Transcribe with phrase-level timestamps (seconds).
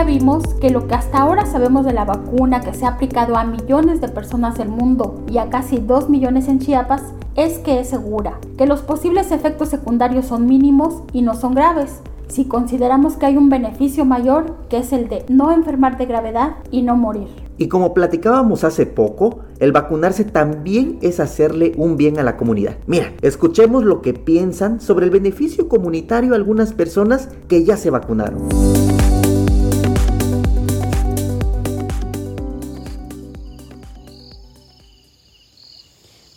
[0.00, 3.36] ya vimos que lo que hasta ahora sabemos de la vacuna que se ha aplicado
[3.36, 7.02] a millones de personas del mundo y a casi 2 millones en Chiapas
[7.36, 12.00] es que es segura, que los posibles efectos secundarios son mínimos y no son graves,
[12.28, 16.52] si consideramos que hay un beneficio mayor que es el de no enfermar de gravedad
[16.70, 17.28] y no morir.
[17.58, 22.76] Y como platicábamos hace poco, el vacunarse también es hacerle un bien a la comunidad.
[22.86, 28.48] Mira, escuchemos lo que piensan sobre el beneficio comunitario algunas personas que ya se vacunaron.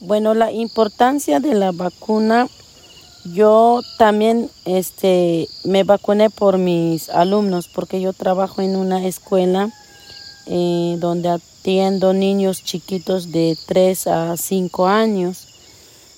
[0.06, 2.50] Bueno, la importancia de la vacuna,
[3.24, 9.72] yo también este, me vacuné por mis alumnos porque yo trabajo en una escuela
[10.48, 15.48] eh, donde atiendo niños chiquitos de 3 a 5 años.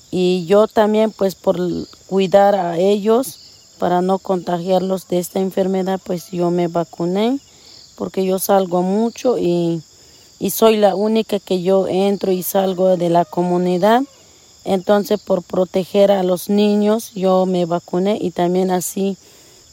[0.09, 1.59] Y yo también pues por
[2.07, 7.39] cuidar a ellos para no contagiarlos de esta enfermedad pues yo me vacuné
[7.95, 9.83] porque yo salgo mucho y,
[10.39, 14.03] y soy la única que yo entro y salgo de la comunidad
[14.65, 19.17] entonces por proteger a los niños yo me vacuné y también así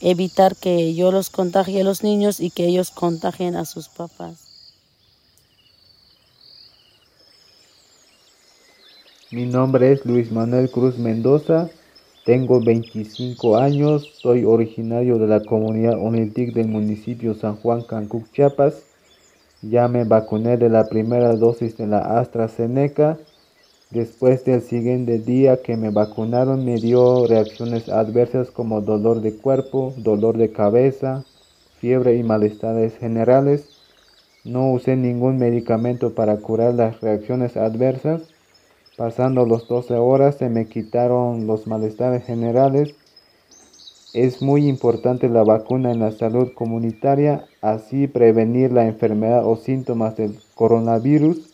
[0.03, 4.49] evitar que yo los contagie a los niños y que ellos contagien a sus papás.
[9.31, 11.71] Mi nombre es Luis Manuel Cruz Mendoza,
[12.27, 18.92] tengo 25 años, soy originario de la comunidad Onetic del municipio San Juan Cancuc, Chiapas.
[19.63, 23.19] Ya me vacuné de la primera dosis de la AstraZeneca.
[23.91, 29.95] Después del siguiente día que me vacunaron me dio reacciones adversas como dolor de cuerpo,
[29.99, 31.25] dolor de cabeza,
[31.79, 33.69] fiebre y malestares generales.
[34.45, 38.23] No usé ningún medicamento para curar las reacciones adversas.
[38.97, 42.97] Pasando los 12 horas se me quitaron los malestares generales.
[44.15, 50.17] Es muy importante la vacuna en la salud comunitaria, así prevenir la enfermedad o síntomas
[50.19, 51.51] del coronavirus,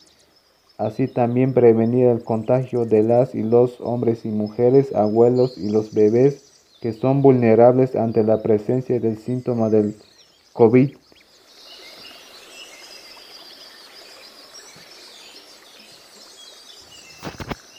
[0.77, 5.95] así también prevenir el contagio de las y los hombres y mujeres, abuelos y los
[5.95, 6.49] bebés
[6.81, 9.95] que son vulnerables ante la presencia del síntoma del
[10.53, 10.97] COVID.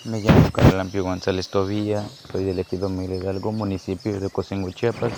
[0.09, 5.13] Me llamo Carlampio González Tobilla, soy del ejido Hidalgo, municipio de Cosengo, Chiapas.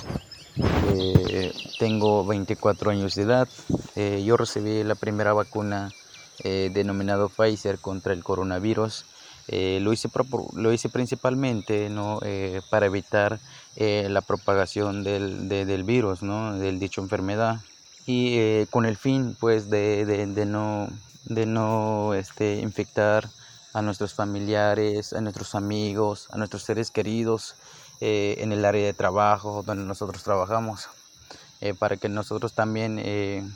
[0.93, 3.47] Eh, tengo 24 años de edad.
[3.95, 5.91] Eh, yo recibí la primera vacuna
[6.43, 9.05] eh, denominado Pfizer contra el coronavirus.
[9.47, 10.09] lo, hice
[10.55, 12.19] lo hice principalmente ¿no?
[12.69, 13.39] para evitar
[13.77, 16.57] la propagación del, del virus, ¿no?
[16.57, 17.61] del dicho enfermedad.
[18.05, 20.89] Y con el fin pues, de, de, de no,
[21.25, 23.29] de no este, infectar
[23.73, 27.55] a nuestros familiares, a nuestros amigos, a nuestros seres queridos
[27.99, 30.89] eh, en el área de trabajo donde nosotros trabajamos,
[31.61, 33.47] eh, para que nosotros también eh,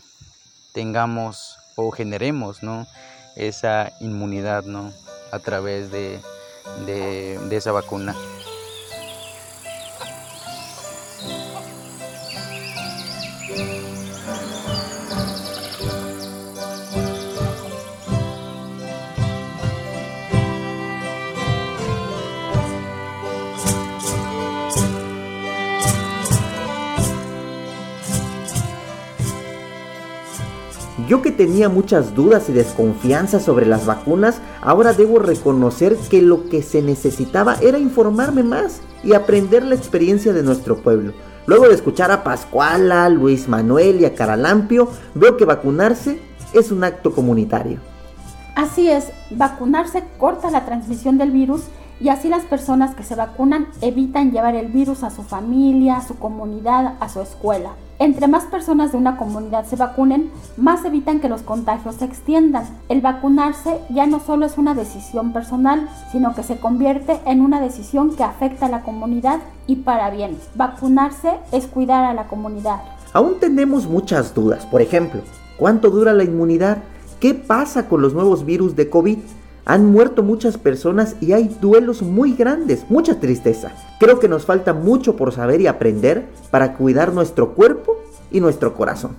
[0.74, 2.88] tengamos o generemos ¿no?
[3.36, 4.94] esa inmunidad ¿no?
[5.32, 6.22] a través de,
[6.86, 8.16] de esa vacuna.
[31.08, 36.50] Yo que tenía muchas dudas y desconfianza sobre las vacunas, ahora debo reconocer que lo
[36.50, 41.14] que se necesitaba era informarme más y aprender la experiencia de nuestro pueblo.
[41.46, 46.20] Luego de escuchar a Pascuala, Luis Manuel y a Caralampio, veo que vacunarse
[46.54, 47.78] es un acto comunitario.
[48.56, 51.66] Así es, vacunarse corta la transmisión del virus
[52.00, 56.08] y así las personas que se vacunan evitan llevar el virus a su familia, a
[56.08, 57.74] su comunidad, a su escuela.
[57.98, 62.66] Entre más personas de una comunidad se vacunen, más evitan que los contagios se extiendan.
[62.90, 67.62] El vacunarse ya no solo es una decisión personal, sino que se convierte en una
[67.62, 70.38] decisión que afecta a la comunidad y para bien.
[70.56, 72.82] Vacunarse es cuidar a la comunidad.
[73.14, 74.66] Aún tenemos muchas dudas.
[74.66, 75.22] Por ejemplo,
[75.58, 76.80] ¿cuánto dura la inmunidad?
[77.22, 79.20] ¿Qué pasa con los nuevos virus de COVID?
[79.68, 83.72] Han muerto muchas personas y hay duelos muy grandes, mucha tristeza.
[84.00, 87.98] Creo que nos falta mucho por saber y aprender para cuidar nuestro cuerpo
[88.30, 89.16] y nuestro corazón.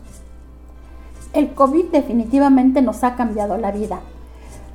[1.32, 3.98] El COVID definitivamente nos ha cambiado la vida.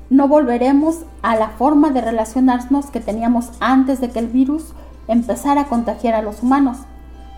[0.10, 4.74] No volveremos a la forma de relacionarnos que teníamos antes de que el virus
[5.08, 6.80] empezara a contagiar a los humanos.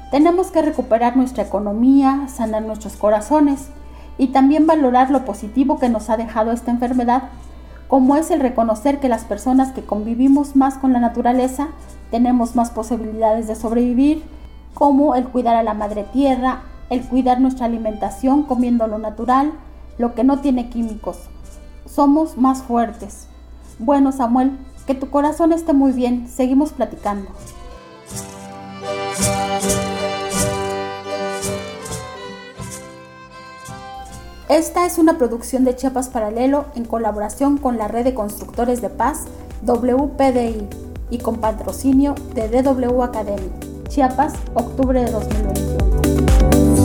[0.10, 3.68] Tenemos que recuperar nuestra economía, sanar nuestros corazones
[4.18, 7.30] y también valorar lo positivo que nos ha dejado esta enfermedad
[7.94, 11.68] como es el reconocer que las personas que convivimos más con la naturaleza
[12.10, 14.24] tenemos más posibilidades de sobrevivir,
[14.74, 19.52] como el cuidar a la madre tierra, el cuidar nuestra alimentación comiendo lo natural,
[20.00, 21.20] lo que no tiene químicos.
[21.86, 23.28] Somos más fuertes.
[23.78, 24.58] Bueno, Samuel,
[24.88, 26.28] que tu corazón esté muy bien.
[26.28, 27.30] Seguimos platicando.
[34.54, 38.90] Esta es una producción de Chiapas Paralelo en colaboración con la Red de Constructores de
[38.92, 39.22] Paz,
[39.64, 40.68] WPDI,
[41.10, 43.50] y con patrocinio de DW Academy.
[43.90, 46.83] Chiapas, octubre de 2021.